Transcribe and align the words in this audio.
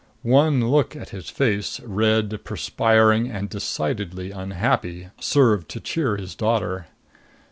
One 0.23 0.67
look 0.71 0.95
at 0.95 1.09
his 1.11 1.29
face 1.29 1.79
red, 1.81 2.43
perspiring 2.43 3.29
and 3.29 3.47
decidedly 3.47 4.31
unhappy 4.31 5.09
served 5.19 5.69
to 5.69 5.79
cheer 5.79 6.17
his 6.17 6.33
daughter. 6.33 6.87